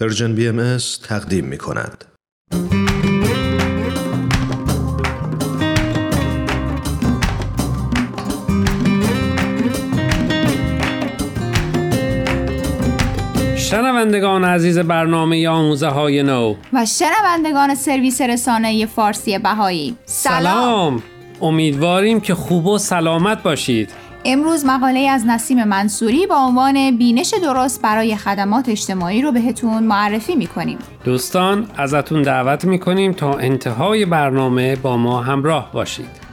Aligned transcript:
Persian 0.00 0.34
BMS 0.34 0.76
تقدیم 1.08 1.44
می 1.44 1.58
کند. 1.58 2.04
شنوندگان 13.56 14.44
عزیز 14.44 14.78
برنامه 14.78 15.48
آموزه 15.48 15.88
های 15.88 16.22
نو. 16.22 16.54
و 16.72 16.86
شنوندگان 16.86 17.74
سرویس 17.74 18.20
رسانه 18.20 18.86
فارسی 18.86 19.38
بهایی. 19.38 19.96
سلام. 20.04 21.02
امیدواریم 21.40 22.20
که 22.20 22.34
خوب 22.34 22.66
و 22.66 22.78
سلامت 22.78 23.42
باشید. 23.42 23.90
امروز 24.24 24.66
مقاله 24.66 25.00
از 25.00 25.26
نسیم 25.26 25.64
منصوری 25.64 26.26
با 26.26 26.36
عنوان 26.36 26.96
بینش 26.96 27.34
درست 27.42 27.82
برای 27.82 28.16
خدمات 28.16 28.68
اجتماعی 28.68 29.22
رو 29.22 29.32
بهتون 29.32 29.82
معرفی 29.82 30.36
می‌کنیم. 30.36 30.78
دوستان 31.04 31.66
ازتون 31.76 32.22
دعوت 32.22 32.64
می‌کنیم 32.64 33.12
تا 33.12 33.32
انتهای 33.32 34.04
برنامه 34.04 34.76
با 34.76 34.96
ما 34.96 35.22
همراه 35.22 35.72
باشید. 35.72 36.27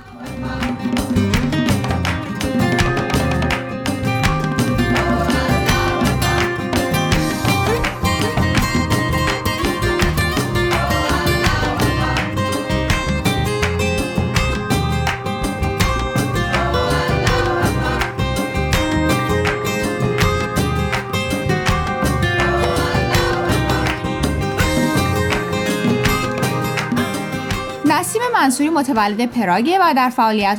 منصوری 28.45 28.69
متولد 28.69 29.25
پراگه 29.25 29.77
و 29.81 29.93
در 29.95 30.11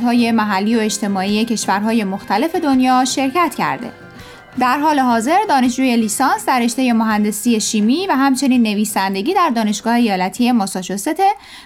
های 0.03 0.31
محلی 0.31 0.75
و 0.75 0.79
اجتماعی 0.79 1.45
کشورهای 1.45 2.03
مختلف 2.03 2.55
دنیا 2.55 3.05
شرکت 3.05 3.55
کرده. 3.57 3.91
در 4.59 4.79
حال 4.79 4.99
حاضر 4.99 5.37
دانشجوی 5.49 5.95
لیسانس 5.95 6.45
در 6.45 6.59
رشته 6.59 6.93
مهندسی 6.93 7.59
شیمی 7.59 8.07
و 8.09 8.11
همچنین 8.11 8.63
نویسندگی 8.63 9.33
در 9.33 9.51
دانشگاه 9.55 9.93
ایالتی 9.93 10.51
ماساچوست 10.51 11.21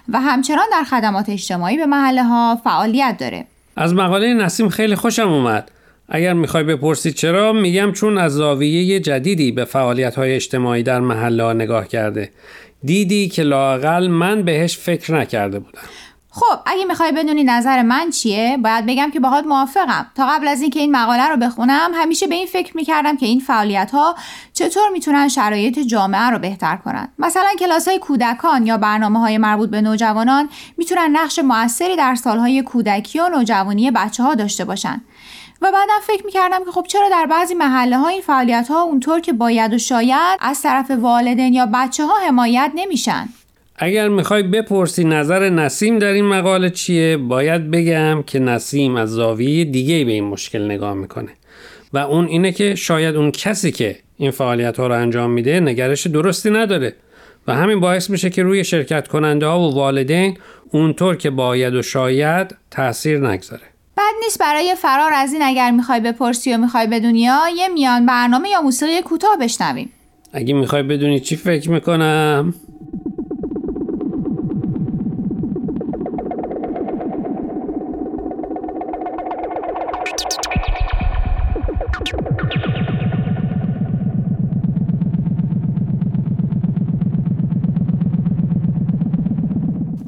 و 0.09 0.19
همچنان 0.22 0.66
در 0.72 0.83
خدمات 0.83 1.30
اجتماعی 1.30 1.78
به 1.78 1.86
محله 1.86 2.23
ها 2.23 2.59
فعالیت 2.63 3.16
داره. 3.19 3.45
از 3.75 3.94
مقاله 3.94 4.33
نسیم 4.33 4.69
خیلی 4.69 4.95
خوشم 4.95 5.30
اومد. 5.30 5.72
اگر 6.09 6.33
می‌خوای 6.33 6.63
بپرسید 6.63 7.16
چرا 7.16 7.53
میگم 7.53 7.91
چون 7.91 8.17
از 8.17 8.31
زاویه 8.31 9.00
جدیدی 9.00 9.52
به 9.52 9.66
فعالیت 9.66 10.16
های 10.16 10.35
اجتماعی 10.35 10.83
در 10.83 11.00
محله 11.00 11.44
ها 11.44 11.53
نگاه 11.53 11.88
کرده 11.88 12.30
دیدی 12.83 13.30
که 13.30 13.44
لاقل 13.44 14.08
من 14.08 14.44
بهش 14.44 14.78
فکر 14.78 15.13
نکرده 15.13 15.59
بودم 15.59 15.81
خب 16.33 16.59
اگه 16.65 16.85
می‌خوای 16.85 17.11
بدونی 17.11 17.43
نظر 17.43 17.81
من 17.81 18.09
چیه 18.09 18.57
باید 18.57 18.85
بگم 18.85 19.11
که 19.11 19.19
باهات 19.19 19.45
موافقم. 19.45 20.11
تا 20.15 20.27
قبل 20.27 20.47
از 20.47 20.61
اینکه 20.61 20.79
این 20.79 20.95
مقاله 20.95 21.27
رو 21.27 21.38
بخونم 21.38 21.91
همیشه 21.93 22.27
به 22.27 22.35
این 22.35 22.47
فکر 22.47 22.77
می‌کردم 22.77 23.17
که 23.17 23.25
این 23.25 23.39
فعالیت 23.39 23.91
ها 23.91 24.15
چطور 24.53 24.89
می‌تونن 24.89 25.27
شرایط 25.27 25.79
جامعه 25.79 26.29
رو 26.29 26.39
بهتر 26.39 26.75
کنن. 26.75 27.07
مثلا 27.19 27.49
کلاس 27.59 27.88
های 27.88 27.99
کودکان 27.99 28.65
یا 28.65 28.77
برنامه 28.77 29.19
های 29.19 29.38
مربوط 29.38 29.69
به 29.69 29.81
نوجوانان 29.81 30.49
می‌تونن 30.77 31.09
نقش 31.17 31.39
موثری 31.39 31.95
در 31.95 32.15
سالهای 32.15 32.61
کودکی 32.61 33.19
و 33.19 33.29
نوجوانی 33.29 33.91
بچه 33.91 34.23
ها 34.23 34.35
داشته 34.35 34.66
باشن. 34.66 35.01
و 35.61 35.71
بعدم 35.71 35.99
فکر 36.07 36.25
می‌کردم 36.25 36.66
که 36.66 36.71
خب 36.71 36.85
چرا 36.88 37.09
در 37.09 37.25
بعضی 37.25 37.53
محله 37.53 37.97
ها 37.97 38.07
این 38.07 38.21
فعالیت 38.21 38.67
ها 38.67 38.81
اونطور 38.81 39.19
که 39.19 39.33
باید 39.33 39.73
و 39.73 39.77
شاید 39.77 40.39
از 40.39 40.61
طرف 40.61 40.91
والدین 40.91 41.53
یا 41.53 41.66
بچه 41.66 42.05
ها 42.05 42.13
حمایت 42.27 42.71
نمیشن؟ 42.75 43.29
اگر 43.83 44.07
می‌خوای 44.07 44.43
بپرسی 44.43 45.03
نظر 45.03 45.49
نسیم 45.49 45.99
در 45.99 46.11
این 46.11 46.25
مقاله 46.25 46.69
چیه 46.69 47.17
باید 47.17 47.71
بگم 47.71 48.23
که 48.27 48.39
نسیم 48.39 48.95
از 48.95 49.09
زاویه 49.09 49.66
دیگه 49.66 50.06
به 50.06 50.11
این 50.11 50.23
مشکل 50.23 50.66
نگاه 50.66 50.94
می‌کنه. 50.94 51.29
و 51.94 51.97
اون 51.97 52.25
اینه 52.25 52.51
که 52.51 52.75
شاید 52.75 53.16
اون 53.16 53.31
کسی 53.31 53.72
که 53.72 53.95
این 54.17 54.31
فعالیت 54.31 54.78
ها 54.78 54.88
رو 54.88 54.94
انجام 54.94 55.31
میده 55.31 55.59
نگرش 55.59 56.07
درستی 56.07 56.50
نداره. 56.50 56.94
و 57.47 57.56
همین 57.56 57.79
باعث 57.79 58.09
میشه 58.09 58.29
که 58.29 58.44
روی 58.44 58.63
شرکت 58.63 59.07
کننده 59.07 59.45
ها 59.45 59.59
و 59.59 59.75
والدین 59.75 60.38
اونطور 60.72 61.16
که 61.16 61.29
باید 61.29 61.73
و 61.73 61.81
شاید 61.81 62.56
تاثیر 62.72 63.27
نگذاره. 63.27 63.63
بد 63.97 64.13
نیست 64.23 64.39
برای 64.39 64.75
فرار 64.77 65.13
از 65.13 65.33
این 65.33 65.41
اگر 65.41 65.72
می‌خوای 65.72 66.00
بپرسی 66.00 66.53
و 66.53 66.57
می‌خوای 66.57 66.88
بدونی 66.88 67.19
یه 67.19 67.67
میان 67.73 68.06
برنامه 68.06 68.50
یا 68.50 68.61
موسیقی 68.61 69.01
کوتاه 69.01 69.38
بشنویم. 69.41 69.89
اگه 70.33 70.53
می‌خوای 70.53 70.83
بدونی 70.83 71.19
چی 71.19 71.35
فکر 71.35 71.69
می‌کنم؟ 71.69 72.53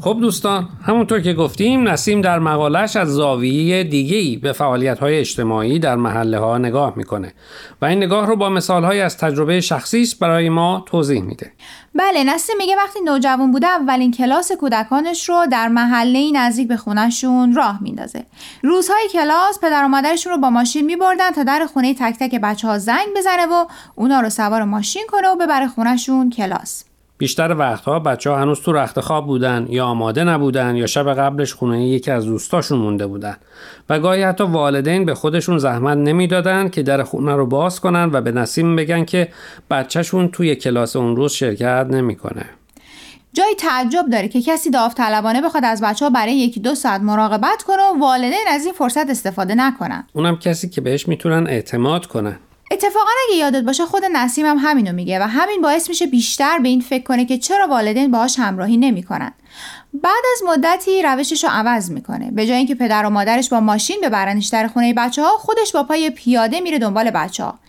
خب 0.04 0.18
دوستان 0.22 0.70
همونطور 0.86 1.20
که 1.20 1.34
گفتیم 1.34 1.88
نسیم 1.88 2.22
در 2.22 2.40
مقالش 2.40 2.96
از 2.96 3.08
زاویه 3.08 3.84
دیگه‌ای 3.84 4.38
به 4.38 4.52
فعالیت‌های 4.52 5.20
اجتماعی 5.20 5.80
در 5.80 5.96
محله 5.96 6.40
ها 6.40 6.58
نگاه 6.58 6.94
می‌کنه 6.96 7.34
و 7.82 7.86
این 7.86 7.98
نگاه 7.98 8.28
رو 8.28 8.36
با 8.36 8.50
مثال‌های 8.50 9.02
از 9.02 9.18
تجربه 9.18 9.62
شخصیش 9.62 10.16
برای 10.16 10.50
ما 10.50 10.84
توضیح 10.86 11.22
میده. 11.22 11.52
بله 11.96 12.24
نسیم 12.24 12.56
میگه 12.58 12.76
وقتی 12.76 13.00
نوجوان 13.06 13.52
بوده 13.52 13.68
اولین 13.68 14.12
کلاس 14.12 14.52
کودکانش 14.52 15.30
رو 15.30 15.46
در 15.52 15.68
محله 15.68 16.32
نزدیک 16.34 16.68
به 16.68 16.78
خونهشون 16.78 17.56
راه 17.56 17.84
میندازه. 17.84 18.26
روزهای 18.64 19.10
کلاس 19.14 19.60
پدر 19.62 19.86
و 19.86 19.88
مادرشون 19.88 20.34
رو 20.34 20.38
با 20.38 20.50
ماشین 20.50 20.86
میبردن 20.86 21.32
تا 21.32 21.44
در 21.44 21.68
خونه 21.74 21.94
تک 21.94 22.16
تک 22.20 22.42
بچه 22.42 22.68
ها 22.68 22.78
زنگ 22.78 23.08
بزنه 23.18 23.46
و 23.46 23.66
اونا 23.96 24.20
رو 24.20 24.30
سوار 24.30 24.64
ماشین 24.64 25.04
کنه 25.08 25.28
و 25.28 25.36
ببره 25.36 25.68
خونهشون 25.68 26.30
کلاس. 26.30 26.84
بیشتر 27.24 27.56
وقتها 27.58 28.00
بچه 28.00 28.30
ها 28.30 28.38
هنوز 28.38 28.62
تو 28.62 28.74
رخت 28.74 29.00
خواب 29.00 29.26
بودن 29.26 29.66
یا 29.70 29.86
آماده 29.86 30.24
نبودن 30.24 30.76
یا 30.76 30.88
شب 30.88 31.14
قبلش 31.14 31.54
خونه 31.54 31.88
یکی 31.88 32.12
از 32.12 32.26
دوستاشون 32.26 32.80
مونده 32.80 33.08
بودن 33.08 33.36
و 33.90 34.00
گاهی 34.00 34.24
حتی 34.24 34.44
والدین 34.44 35.06
به 35.06 35.16
خودشون 35.16 35.58
زحمت 35.58 35.98
نمی‌دادن 35.98 36.70
که 36.70 36.84
در 36.84 37.04
خونه 37.04 37.36
رو 37.36 37.46
باز 37.46 37.80
کنن 37.80 38.10
و 38.14 38.22
به 38.22 38.32
نسیم 38.32 38.76
بگن 38.76 39.06
که 39.06 39.28
بچهشون 39.70 40.28
توی 40.28 40.56
کلاس 40.56 40.96
اون 40.96 41.16
روز 41.16 41.32
شرکت 41.32 41.88
نمی‌کنه. 41.90 42.46
جای 43.34 43.56
تعجب 43.58 44.06
داره 44.12 44.28
که 44.28 44.42
کسی 44.42 44.70
داوطلبانه 44.70 45.42
بخواد 45.42 45.66
از 45.66 45.82
بچه 45.82 46.06
ها 46.06 46.12
برای 46.12 46.34
یکی 46.34 46.60
دو 46.60 46.76
ساعت 46.76 47.02
مراقبت 47.02 47.64
کنه 47.68 47.84
و 47.96 48.00
والدین 48.00 48.46
از 48.50 48.66
این 48.66 48.74
فرصت 48.74 49.10
استفاده 49.10 49.56
نکنن. 49.56 50.08
اونم 50.14 50.36
کسی 50.38 50.70
که 50.70 50.82
بهش 50.82 51.08
می‌تونن 51.08 51.48
اعتماد 51.48 52.06
کنن. 52.06 52.40
اتفاقا 52.84 53.12
اگه 53.28 53.38
یادت 53.38 53.64
باشه 53.64 53.86
خود 53.86 54.06
نسیم 54.06 54.46
هم 54.46 54.58
همینو 54.58 54.92
میگه 54.92 55.20
و 55.20 55.24
همین 55.24 55.62
باعث 55.62 55.90
میشه 55.90 56.06
بیشتر 56.06 56.60
به 56.60 56.70
این 56.70 56.82
فکر 56.82 57.04
کنه 57.04 57.26
که 57.26 57.38
چرا 57.38 57.68
والدین 57.68 58.12
باهاش 58.12 58.40
همراهی 58.40 58.78
نمی‌کنن. 58.78 59.34
بعد 59.94 60.24
از 60.34 60.44
مدتی 60.48 61.02
روشش 61.02 61.44
رو 61.44 61.50
عوض 61.54 61.92
می‌کنه. 61.92 62.32
به 62.32 62.48
جای 62.48 62.58
اینکه 62.58 62.76
پدر 62.76 63.06
و 63.06 63.10
مادرش 63.10 63.50
با 63.50 63.60
ماشین 63.60 64.02
ببرنش 64.04 64.48
در 64.48 64.68
خونه 64.68 64.94
بچه 64.94 65.22
ها 65.22 65.30
خودش 65.30 65.72
با 65.72 65.84
پای 65.84 66.10
پیاده 66.10 66.60
میره 66.60 66.80
دنبال 66.80 67.12
بچه 67.12 67.44
ها 67.44 67.60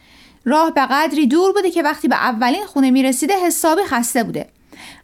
راه 0.45 0.71
به 0.71 0.81
قدری 0.81 1.27
دور 1.27 1.53
بوده 1.53 1.71
که 1.71 1.83
وقتی 1.83 2.09
به 2.09 2.17
اولین 2.17 2.67
خونه 2.67 2.91
می‌رسیده 2.91 3.35
حسابی 3.47 3.83
خسته 3.83 4.23
بوده. 4.23 4.49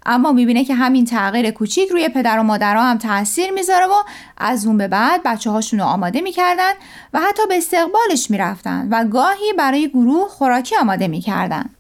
اما 0.07 0.33
می‌بینه 0.33 0.65
که 0.65 0.75
همین 0.75 1.05
تغییر 1.05 1.51
کوچیک 1.51 1.89
روی 1.89 2.09
پدر 2.09 2.39
و 2.39 2.43
مادرها 2.43 2.83
هم 2.83 2.99
تاثیر 2.99 3.51
می‌ذاره 3.51 3.87
و 3.87 4.03
از 4.39 4.67
اون 4.67 4.79
به 4.79 4.89
بعد 4.89 5.21
بچه 5.25 5.51
هاشون 5.51 5.81
رو 5.81 5.87
آماده 5.87 6.21
می‌کردن 6.21 6.73
و 7.13 7.21
حتی 7.21 7.43
به 7.49 7.57
استقبالش 7.59 8.31
می‌رفتن 8.31 8.89
و 8.91 9.05
گاهی 9.05 9.53
برای 9.59 9.89
گروه 9.89 10.29
خوراکی 10.29 10.77
آماده 10.77 11.09
می‌کردن. 11.09 11.71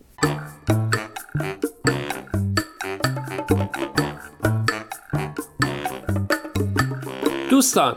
دوستان 7.51 7.97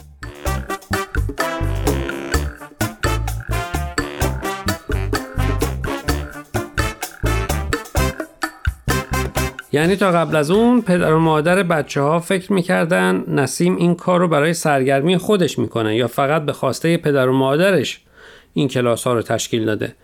یعنی 9.73 9.95
تا 9.95 10.11
قبل 10.11 10.35
از 10.35 10.51
اون 10.51 10.81
پدر 10.81 11.13
و 11.13 11.19
مادر 11.19 11.63
بچه 11.63 12.01
ها 12.01 12.19
فکر 12.19 12.53
می‌کردن 12.53 13.23
نسیم 13.27 13.75
این 13.75 13.95
کار 13.95 14.19
رو 14.19 14.27
برای 14.27 14.53
سرگرمی 14.53 15.17
خودش 15.17 15.59
می‌کنه 15.59 15.95
یا 15.95 16.07
فقط 16.07 16.41
به 16.45 16.53
خواسته 16.53 16.97
پدر 16.97 17.29
و 17.29 17.33
مادرش 17.33 18.01
این 18.53 18.67
کلاس 18.67 19.07
ها 19.07 19.13
رو 19.13 19.21
تشکیل 19.21 19.65
داده. 19.65 19.95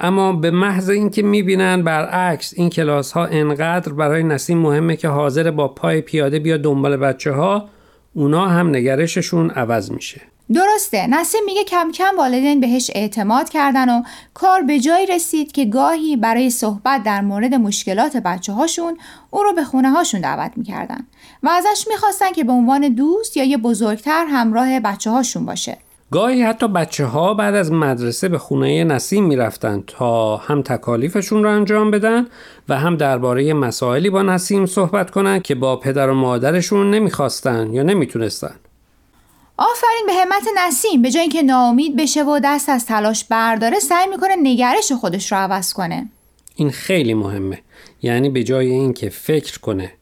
اما 0.00 0.32
به 0.32 0.50
محض 0.50 0.90
اینکه 0.90 1.22
می‌بینن 1.22 1.82
برعکس 1.82 2.54
این 2.56 2.70
کلاس 2.70 3.12
ها 3.12 3.26
انقدر 3.26 3.92
برای 3.92 4.22
نسیم 4.22 4.58
مهمه 4.58 4.96
که 4.96 5.08
حاضر 5.08 5.50
با 5.50 5.68
پای 5.68 6.00
پیاده 6.00 6.38
بیا 6.38 6.56
دنبال 6.56 6.96
بچه 6.96 7.32
ها 7.32 7.68
اونا 8.14 8.46
هم 8.46 8.68
نگرششون 8.68 9.50
عوض 9.50 9.90
میشه. 9.90 10.20
درسته 10.54 11.06
نسیم 11.06 11.40
میگه 11.46 11.64
کم 11.64 11.90
کم 11.90 12.16
والدین 12.18 12.60
بهش 12.60 12.90
اعتماد 12.94 13.48
کردن 13.48 13.88
و 13.88 14.02
کار 14.34 14.62
به 14.62 14.80
جایی 14.80 15.06
رسید 15.06 15.52
که 15.52 15.64
گاهی 15.64 16.16
برای 16.16 16.50
صحبت 16.50 17.02
در 17.02 17.20
مورد 17.20 17.54
مشکلات 17.54 18.16
بچه 18.16 18.52
هاشون 18.52 18.98
او 19.30 19.42
رو 19.42 19.52
به 19.52 19.64
خونه 19.64 19.90
هاشون 19.90 20.20
دعوت 20.20 20.52
می‌کردن 20.56 21.06
و 21.42 21.48
ازش 21.48 21.86
می‌خواستن 21.88 22.32
که 22.32 22.44
به 22.44 22.52
عنوان 22.52 22.88
دوست 22.88 23.36
یا 23.36 23.44
یه 23.44 23.56
بزرگتر 23.56 24.26
همراه 24.26 24.80
بچه 24.80 25.10
هاشون 25.10 25.46
باشه 25.46 25.78
گاهی 26.10 26.42
حتی 26.42 26.68
بچه 26.68 27.04
ها 27.04 27.34
بعد 27.34 27.54
از 27.54 27.72
مدرسه 27.72 28.28
به 28.28 28.38
خونه 28.38 28.84
نسیم 28.84 29.24
می‌رفتن 29.24 29.84
تا 29.86 30.36
هم 30.36 30.62
تکالیفشون 30.62 31.42
رو 31.44 31.50
انجام 31.50 31.90
بدن 31.90 32.26
و 32.68 32.78
هم 32.78 32.96
درباره 32.96 33.52
مسائلی 33.52 34.10
با 34.10 34.22
نسیم 34.22 34.66
صحبت 34.66 35.10
کنن 35.10 35.40
که 35.40 35.54
با 35.54 35.76
پدر 35.76 36.10
و 36.10 36.14
مادرشون 36.14 36.90
نمی‌خواستن 36.90 37.72
یا 37.72 37.82
نمی‌تونستن. 37.82 38.54
آفرین 39.58 40.06
به 40.06 40.12
همت 40.12 40.42
نسیم. 40.66 41.02
به 41.02 41.10
جای 41.10 41.22
اینکه 41.22 41.42
ناامید 41.42 41.96
بشه 41.96 42.24
و 42.24 42.40
دست 42.44 42.68
از 42.68 42.86
تلاش 42.86 43.24
برداره 43.24 43.78
سعی 43.78 44.06
می‌کنه 44.06 44.36
نگرش 44.42 44.92
خودش 44.92 45.32
رو 45.32 45.38
عوض 45.38 45.72
کنه. 45.72 46.08
این 46.54 46.70
خیلی 46.70 47.14
مهمه. 47.14 47.58
یعنی 48.02 48.30
به 48.30 48.44
جای 48.44 48.70
اینکه 48.70 49.08
فکر 49.08 49.58
کنه 49.58 49.92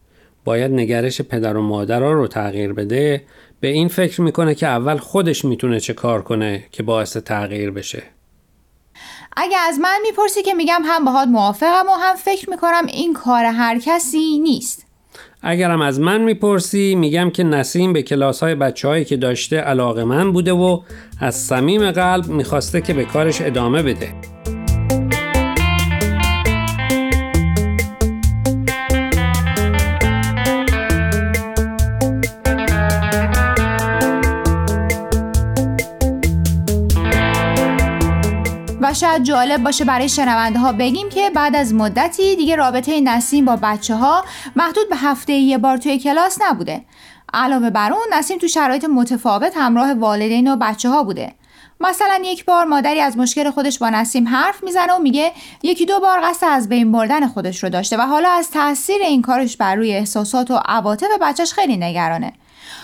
باید 0.45 0.73
نگرش 0.73 1.21
پدر 1.21 1.57
و 1.57 1.63
مادرها 1.63 2.13
رو 2.13 2.29
تغییر 2.29 2.73
بده. 2.73 3.25
به 3.61 3.69
این 3.69 3.89
فکر 3.89 4.21
می‌کنه 4.21 4.55
که 4.55 4.67
اول 4.67 4.99
خودش 4.99 5.45
می‌تونه 5.45 5.81
چه 5.81 5.93
کار 5.93 6.23
کنه 6.23 6.65
که 6.73 6.83
باعث 6.83 7.17
تغییر 7.17 7.71
بشه. 7.71 8.03
اگه 9.37 9.59
از 9.59 9.79
من 9.79 9.99
می‌پرسی 10.03 10.43
که 10.43 10.55
میگم 10.55 10.83
هم 10.85 11.05
باهات 11.05 11.29
موافقم 11.29 11.87
و 11.89 11.95
هم 11.95 12.17
فکر 12.17 12.51
می‌کنم 12.51 12.87
این 12.87 13.15
کار 13.15 13.45
هر 13.45 13.79
کسی 13.79 14.39
نیست. 14.39 14.87
اگرم 15.47 15.81
از 15.81 16.01
من 16.01 16.23
می‌پرسی 16.23 16.95
میگم 16.95 17.31
که 17.31 17.45
نسیم 17.45 17.93
به 17.93 18.03
کلاس 18.03 18.43
های 18.43 18.55
بچه 18.55 18.89
هایی 18.89 19.05
که 19.05 19.17
داشته 19.17 19.57
علاقه 19.57 20.05
من 20.05 20.33
بوده 20.33 20.53
و 20.53 20.81
از 21.21 21.35
صمیم 21.35 21.91
قلب 21.91 22.27
می‌خواسته 22.27 22.81
که 22.81 22.95
به 22.95 23.05
کارش 23.05 23.41
ادامه 23.41 23.83
بده. 23.83 24.34
شاید 38.95 39.23
جالب 39.23 39.63
باشه 39.63 39.85
برای 39.85 40.09
شنونده 40.09 40.59
ها 40.59 40.73
بگیم 40.73 41.09
که 41.09 41.31
بعد 41.31 41.57
از 41.57 41.75
مدتی 41.75 42.37
دیگه 42.37 42.57
رابطه 42.57 43.01
نسیم 43.01 43.45
با 43.45 43.57
بچه 43.63 43.95
ها 43.95 44.25
محدود 44.57 44.89
به 44.91 44.97
هفته 44.97 45.33
یه 45.33 45.59
بار 45.59 45.77
توی 45.77 45.99
کلاس 45.99 46.39
نبوده. 46.43 46.85
علاوه 47.35 47.71
بر 47.71 47.93
اون 47.93 48.03
نسیم 48.13 48.39
تو 48.39 48.49
شرایط 48.49 48.85
متفاوت 48.85 49.53
همراه 49.57 49.93
والدین 49.93 50.53
و 50.53 50.57
بچه 50.57 50.89
ها 50.89 51.03
بوده. 51.03 51.35
مثلا 51.81 52.19
یک 52.25 52.45
بار 52.45 52.65
مادری 52.65 53.01
از 53.01 53.17
مشکل 53.17 53.51
خودش 53.51 53.79
با 53.79 53.91
نسیم 53.91 54.29
حرف 54.29 54.63
می‌زنه 54.65 54.93
و 54.93 54.99
میگه 54.99 55.33
یکی 55.63 55.87
دو 55.87 56.01
بار 56.01 56.21
قصد 56.23 56.47
از 56.51 56.69
بین 56.69 56.93
بردن 56.93 57.27
خودش 57.27 57.63
رو 57.63 57.69
داشته 57.69 57.97
و 57.97 58.01
حالا 58.01 58.29
از 58.31 58.51
تاثیر 58.51 59.03
این 59.03 59.23
کارش 59.23 59.57
بر 59.57 59.75
روی 59.75 59.93
احساسات 59.93 60.51
و 60.51 60.61
عواطف 60.65 61.09
بچهش 61.21 61.53
خیلی 61.53 61.77
نگرانه. 61.77 62.33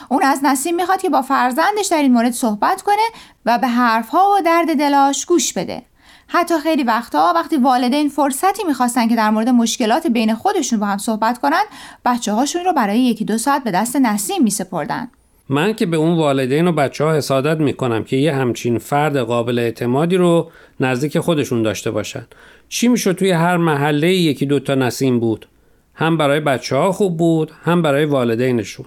اون 0.08 0.22
از 0.22 0.40
نسیم 0.42 0.74
می‌خواد 0.74 1.02
که 1.02 1.08
با 1.08 1.22
فرزندش 1.22 1.86
در 1.90 2.02
این 2.02 2.12
مورد 2.12 2.32
صحبت 2.32 2.82
کنه 2.82 3.02
و 3.46 3.58
به 3.58 3.68
حرفها 3.68 4.34
و 4.36 4.42
درد 4.42 4.78
دلاش 4.78 5.26
گوش 5.26 5.52
بده. 5.52 5.82
حتی 6.32 6.54
خیلی 6.62 6.82
وقتها 6.82 7.32
وقتی 7.36 7.56
والدین 7.56 8.08
فرصتی 8.08 8.64
می‌خواستن 8.66 9.08
که 9.08 9.16
در 9.16 9.30
مورد 9.30 9.48
مشکلات 9.48 10.06
بین 10.06 10.34
خودشون 10.34 10.80
با 10.80 10.86
هم 10.86 10.98
صحبت 10.98 11.38
کنن 11.38 11.62
بچه 12.04 12.32
هاشون 12.32 12.64
رو 12.64 12.72
برای 12.72 13.00
یکی 13.00 13.24
دو 13.24 13.38
ساعت 13.38 13.64
به 13.64 13.70
دست 13.70 13.96
نسیم 13.96 14.42
میسپردن. 14.42 15.08
من 15.48 15.72
که 15.72 15.86
به 15.86 15.96
اون 15.96 16.16
والدین 16.16 16.66
و 16.66 16.72
بچه 16.72 17.04
ها 17.04 17.14
حسادت 17.14 17.60
می‌کنم 17.60 18.04
که 18.04 18.16
یه 18.16 18.34
همچین 18.34 18.78
فرد 18.78 19.16
قابل 19.16 19.58
اعتمادی 19.58 20.16
رو 20.16 20.50
نزدیک 20.80 21.18
خودشون 21.18 21.62
داشته 21.62 21.90
باشن. 21.90 22.26
چی 22.68 22.88
می‌شد 22.88 23.12
توی 23.12 23.30
هر 23.30 23.56
محله 23.56 24.14
یکی 24.14 24.46
دوتا 24.46 24.74
نسیم 24.74 25.20
بود؟ 25.20 25.46
هم 25.94 26.16
برای 26.16 26.40
بچه 26.40 26.76
ها 26.76 26.92
خوب 26.92 27.16
بود 27.16 27.52
هم 27.62 27.82
برای 27.82 28.04
والدینشون. 28.04 28.86